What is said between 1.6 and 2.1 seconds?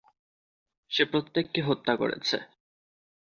হত্যা